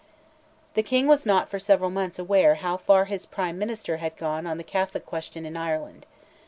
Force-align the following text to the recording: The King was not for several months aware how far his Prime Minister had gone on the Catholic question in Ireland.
The 0.73 0.81
King 0.81 1.05
was 1.05 1.27
not 1.27 1.47
for 1.47 1.59
several 1.59 1.91
months 1.91 2.17
aware 2.17 2.55
how 2.55 2.75
far 2.75 3.05
his 3.05 3.27
Prime 3.27 3.59
Minister 3.59 3.97
had 3.97 4.17
gone 4.17 4.47
on 4.47 4.57
the 4.57 4.63
Catholic 4.63 5.05
question 5.05 5.45
in 5.45 5.55
Ireland. 5.55 6.07